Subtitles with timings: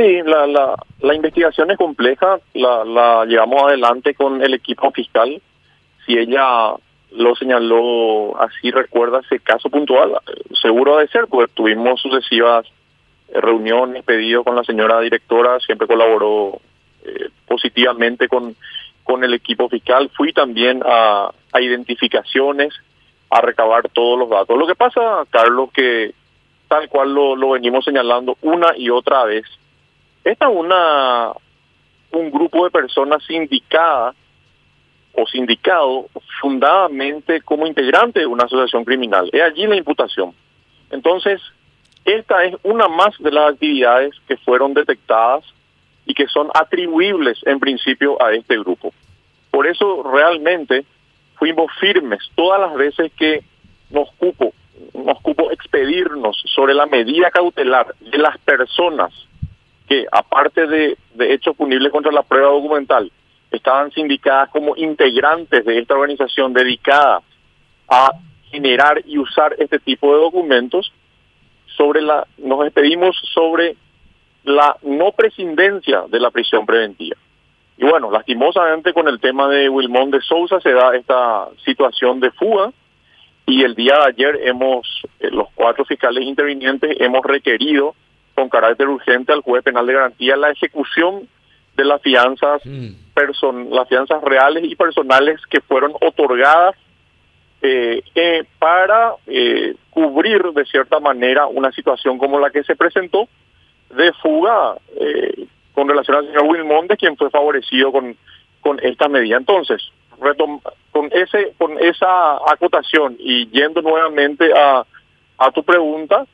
[0.00, 5.42] Sí, la, la, la investigación es compleja, la, la llevamos adelante con el equipo fiscal.
[6.06, 6.72] Si ella
[7.10, 10.16] lo señaló así, recuerda ese caso puntual,
[10.62, 12.66] seguro de ser, porque tuvimos sucesivas
[13.34, 16.60] reuniones, pedidos con la señora directora, siempre colaboró
[17.04, 18.56] eh, positivamente con,
[19.04, 20.10] con el equipo fiscal.
[20.16, 22.72] Fui también a, a identificaciones,
[23.28, 24.56] a recabar todos los datos.
[24.58, 26.14] Lo que pasa, Carlos, que
[26.68, 29.44] tal cual lo, lo venimos señalando una y otra vez,
[30.24, 31.32] esta es una
[32.12, 34.16] un grupo de personas sindicadas
[35.12, 36.06] o sindicado
[36.40, 39.28] fundadamente como integrante de una asociación criminal.
[39.32, 40.34] Es allí la imputación.
[40.90, 41.40] Entonces,
[42.04, 45.44] esta es una más de las actividades que fueron detectadas
[46.06, 48.92] y que son atribuibles en principio a este grupo.
[49.50, 50.84] Por eso realmente
[51.36, 53.44] fuimos firmes todas las veces que
[53.90, 54.52] nos cupo,
[54.94, 59.12] nos cupo expedirnos sobre la medida cautelar de las personas
[59.90, 63.10] que, aparte de, hechos punibles contra la prueba documental,
[63.50, 67.20] estaban sindicadas como integrantes de esta organización dedicada
[67.88, 68.12] a
[68.52, 70.92] generar y usar este tipo de documentos
[71.76, 73.74] sobre la nos despedimos sobre
[74.44, 77.16] la no prescindencia de la prisión preventiva.
[77.76, 82.30] Y bueno, lastimosamente con el tema de Wilmón de Sousa se da esta situación de
[82.30, 82.70] fuga
[83.44, 84.86] y el día de ayer hemos,
[85.18, 87.96] eh, los cuatro fiscales intervinientes, hemos requerido
[88.40, 91.28] con carácter urgente al juez penal de garantía la ejecución
[91.76, 93.72] de las fianzas, mm.
[93.72, 96.74] las fianzas reales y personales que fueron otorgadas
[97.60, 103.28] eh, eh, para eh, cubrir de cierta manera una situación como la que se presentó
[103.94, 108.16] de fuga eh, con relación al señor Wilmonde, quien fue favorecido con,
[108.62, 109.36] con esta medida.
[109.36, 109.82] Entonces,
[110.92, 114.84] con ese con esa acotación y yendo nuevamente a,
[115.38, 116.26] a tu pregunta,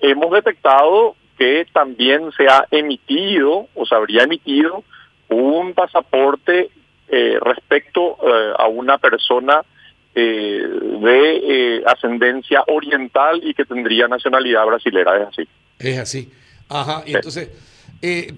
[0.00, 4.82] hemos detectado que también se ha emitido o se habría emitido
[5.28, 6.70] un pasaporte
[7.08, 9.62] eh, respecto eh, a una persona
[10.14, 10.66] eh,
[11.00, 15.48] de ascendencia oriental y que tendría nacionalidad brasilera, es así.
[15.78, 16.30] Es así.
[16.68, 17.50] Ajá, y entonces,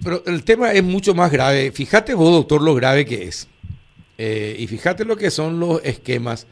[0.04, 1.72] pero el tema es mucho más grave.
[1.72, 3.48] Fíjate vos, doctor, lo grave que es.
[4.18, 6.46] y fíjate lo que son los esquemas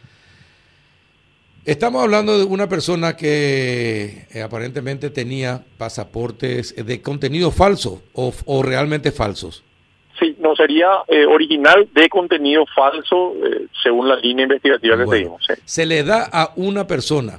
[1.68, 9.12] Estamos hablando de una persona que eh, aparentemente tenía pasaportes de contenido falso o, realmente
[9.12, 9.62] falsos.
[10.18, 15.46] Sí, no sería eh, original de contenido falso eh, según la línea investigativa que seguimos.
[15.66, 17.38] Se le da a una persona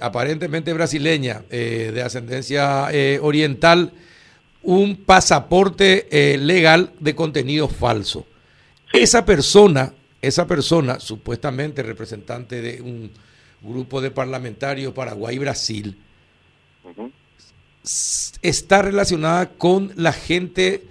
[0.00, 2.88] aparentemente brasileña de ascendencia
[3.20, 3.92] oriental
[4.62, 6.08] un pasaporte
[6.38, 8.26] legal de contenido falso.
[8.90, 9.92] Esa persona
[10.22, 13.10] esa persona, supuestamente representante de un
[13.62, 15.96] grupo de parlamentarios Paraguay-Brasil,
[18.42, 20.84] está relacionada con la gente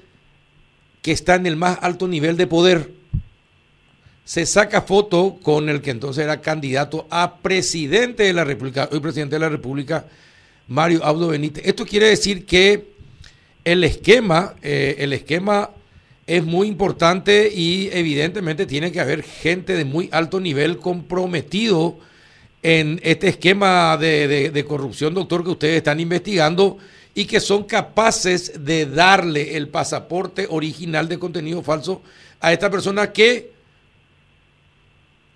[1.01, 2.91] que está en el más alto nivel de poder.
[4.25, 8.99] Se saca foto con el que entonces era candidato a presidente de la República, hoy
[8.99, 10.05] presidente de la República,
[10.67, 11.65] Mario Abdo Benítez.
[11.65, 12.93] Esto quiere decir que
[13.63, 15.71] el esquema, eh, el esquema
[16.29, 21.97] es muy importante y evidentemente tiene que haber gente de muy alto nivel comprometido
[22.61, 26.77] en este esquema de, corrupción, doctor, que ustedes están investigando
[27.15, 32.03] y que son capaces de darle el pasaporte original de contenido falso
[32.39, 33.51] a esta persona que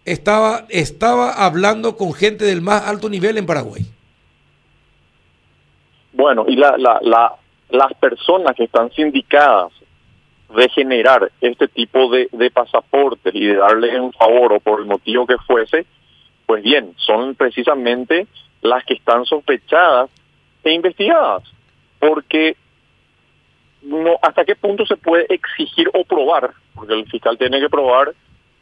[0.06, 3.84] estaba, estaba hablando con gente del más alto nivel en Paraguay.
[6.12, 7.34] Bueno, y la, la,
[7.72, 9.72] las personas que están sindicadas
[10.56, 14.86] de generar este tipo de, de pasaportes y de darle un favor o por el
[14.86, 15.86] motivo que fuese,
[16.46, 18.28] pues bien, son precisamente
[18.62, 20.10] las que están sospechadas
[20.64, 21.44] e investigadas.
[22.00, 22.56] Porque
[23.84, 28.14] no hasta qué punto se puede exigir o probar, porque el fiscal tiene que probar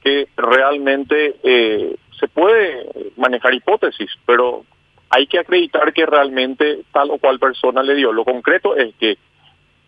[0.03, 2.88] que realmente eh, se puede
[3.18, 4.66] manejar hipótesis, pero
[5.09, 8.12] hay que acreditar que realmente tal o cual persona le dio.
[8.12, 9.18] Lo concreto es que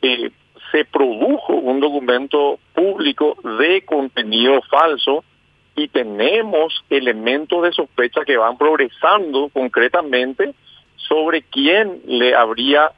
[0.01, 0.31] eh,
[0.71, 5.23] se produjo un documento público de contenido falso
[5.75, 10.53] y tenemos elementos de sospecha que van progresando concretamente
[10.95, 12.91] sobre quién le habría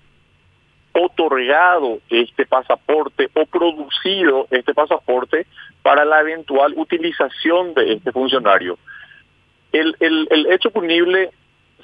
[0.94, 5.46] otorgado este pasaporte o producido este pasaporte
[5.82, 8.78] para la eventual utilización de este funcionario.
[9.74, 11.32] El, el, el hecho punible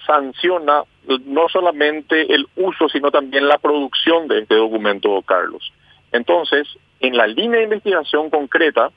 [0.05, 0.83] sanciona
[1.25, 5.71] no solamente el uso, sino también la producción de este documento, Carlos.
[6.11, 6.67] Entonces,
[6.99, 8.89] en la línea de investigación concreta,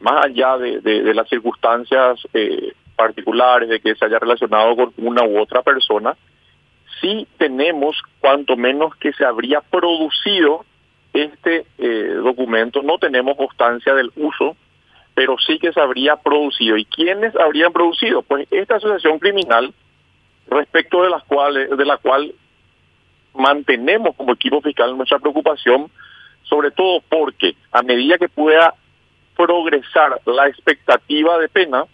[0.00, 5.40] más allá de, las circunstancias eh, particulares de que se haya relacionado con una u
[5.40, 6.16] otra persona,
[7.00, 10.64] sí tenemos cuanto menos que se habría producido
[11.12, 14.56] este eh, documento, no tenemos constancia del uso,
[15.14, 16.76] pero sí que se habría producido.
[16.76, 18.22] ¿Y quiénes habrían producido?
[18.22, 19.72] Pues esta asociación criminal,
[20.50, 22.32] respecto de, las cuales, de la cual
[23.34, 25.90] mantenemos como equipo fiscal nuestra preocupación,
[26.42, 28.74] sobre todo porque a medida que pueda
[29.36, 31.84] progresar la expectativa de pena,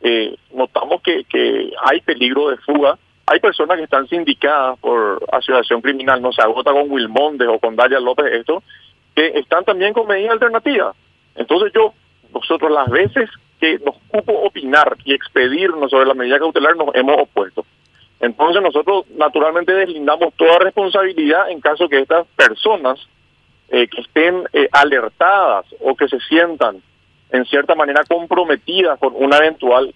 [0.00, 2.98] eh, notamos que, que hay peligro de fuga.
[3.26, 7.74] Hay personas que están sindicadas por asociación criminal, no se agota con Wilmonde o con
[7.74, 8.62] Dalia López esto,
[9.14, 10.94] que están también con medidas alternativas.
[11.34, 11.94] Entonces yo,
[12.32, 13.30] nosotros las veces
[13.60, 17.64] que nos cupo opinar y expedirnos sobre la medida cautelar nos hemos opuesto.
[18.20, 22.98] Entonces nosotros naturalmente deslindamos toda responsabilidad en caso que estas personas
[23.68, 26.80] eh, que estén eh, alertadas o que se sientan
[27.30, 29.92] en cierta manera comprometidas con una eventual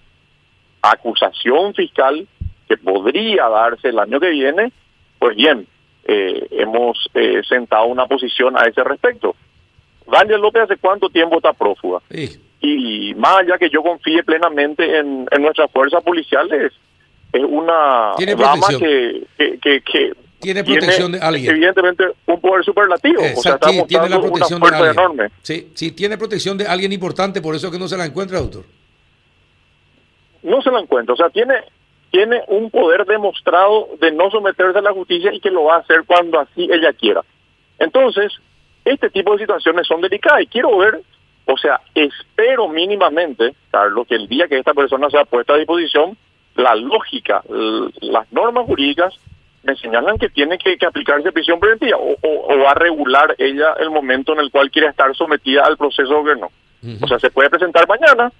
[0.82, 2.26] acusación fiscal
[2.68, 4.72] que podría darse el año que viene,
[5.18, 5.66] pues bien,
[6.04, 6.98] eh, hemos
[7.48, 9.36] sentado una posición a ese respecto.
[10.10, 12.00] Daniel López hace cuánto tiempo está prófuga.
[12.60, 16.72] Y más allá que yo confíe plenamente en, en nuestras fuerzas policiales,
[17.32, 21.50] es una dama que, que, que, tiene protección de alguien.
[21.50, 23.22] Evidentemente un poder superlativo.
[23.36, 24.90] o sea, sí, tiene la protección de alguien.
[24.90, 25.30] Enorme.
[25.42, 28.64] Sí, sí, tiene protección de alguien importante, por eso que no se la encuentra, doctor.
[30.42, 31.54] No se la encuentra, o sea, tiene
[32.10, 35.78] tiene un poder demostrado de no someterse a la justicia y que lo va a
[35.78, 37.22] hacer cuando así ella quiera.
[37.78, 38.32] Entonces,
[38.84, 41.00] este tipo de situaciones son delicadas y quiero ver,
[41.52, 46.16] o sea, espero mínimamente, Carlos, que el día que esta persona sea puesta a disposición,
[46.54, 47.42] la lógica,
[48.00, 49.14] las normas jurídicas
[49.62, 53.90] me señalan que tiene que, aplicarse prisión preventiva o, o, va a regular ella el
[53.90, 56.50] momento en el cual quiere estar sometida al proceso de gobierno.
[57.02, 58.32] O sea, se puede presentar mañana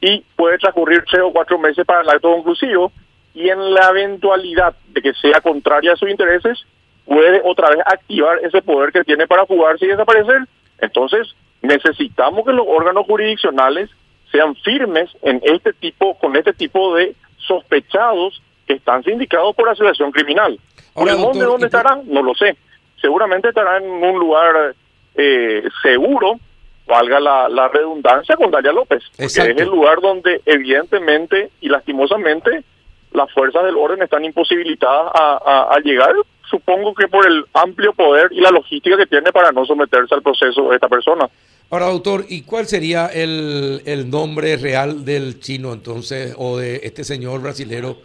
[0.00, 2.92] y puede transcurrir tres o cuatro meses para el acto conclusivo
[3.34, 6.64] y en la eventualidad de que sea contraria a sus intereses,
[7.04, 10.42] puede otra vez activar ese poder que tiene para fugarse y desaparecer.
[10.80, 13.90] Entonces, necesitamos que los órganos jurisdiccionales
[14.30, 20.12] sean firmes en este tipo, con este tipo de sospechados que están sindicados por asociación
[20.12, 20.58] criminal.
[20.94, 22.02] Ahora, dónde, dónde estarán?
[22.06, 22.56] No lo sé.
[23.00, 24.74] Seguramente estará en un lugar
[25.14, 26.38] eh, seguro,
[26.86, 29.02] valga la, redundancia, con Dalia López.
[29.10, 32.64] Porque es el lugar donde evidentemente y lastimosamente
[33.12, 36.12] las fuerzas del orden están imposibilitadas a, a, llegar,
[36.48, 40.22] supongo que por el amplio poder y la logística que tiene para no someterse al
[40.22, 41.28] proceso de esta persona.
[41.70, 47.04] Ahora, doctor, ¿y cuál sería el, el nombre real del chino entonces, o de este
[47.04, 47.98] señor brasilero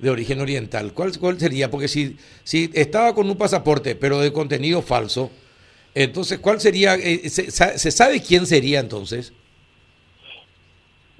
[0.00, 0.92] de origen oriental?
[0.92, 1.70] ¿Cuál, cuál sería?
[1.70, 5.30] Porque si, si estaba con un pasaporte, pero de contenido falso,
[5.94, 6.96] entonces, ¿cuál sería?
[6.96, 9.32] Eh, se, se, sabe quién sería entonces?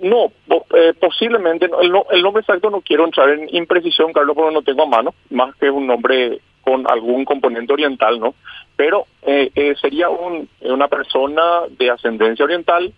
[0.00, 0.32] No,
[0.75, 4.82] eh, posiblemente, el, el, nombre exacto no quiero entrar en imprecisión, Carlos, porque no tengo
[4.82, 8.34] a mano, más que un nombre con algún componente oriental, ¿no?
[8.76, 12.93] Pero eh, eh, sería un, una persona de ascendencia oriental,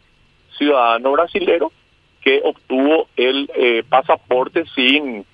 [0.56, 1.72] ciudadano brasilero,
[2.22, 5.24] que obtuvo el eh, pasaporte sin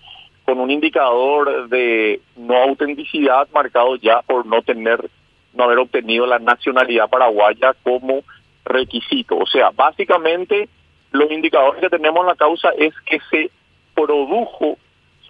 [0.45, 5.09] con un indicador de no autenticidad marcado ya por no tener
[5.55, 8.23] no haber obtenido la nacionalidad paraguaya como
[8.65, 9.37] requisito.
[9.37, 10.69] O sea, básicamente
[11.13, 13.51] los indicadores que tenemos en la causa es que se
[13.95, 14.79] produjo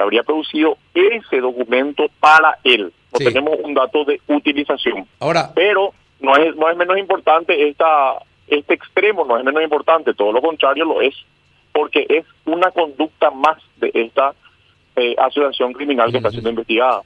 [0.03, 2.93] se habría producido ese documento para él.
[3.13, 5.07] No tenemos un dato de utilización.
[5.21, 8.17] Ahora, pero no es no es menos importante esta
[8.49, 11.15] este extremo, no es menos importante, todo lo contrario lo es,
[11.73, 14.35] porque es una conducta más de esta
[14.97, 17.01] eh, asociación criminal que está siendo investigada.